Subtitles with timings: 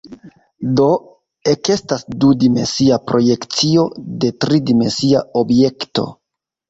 [0.79, 0.85] Do
[1.51, 3.87] ekestas du-dimensia projekcio
[4.25, 6.09] de tri-dimensia objekto.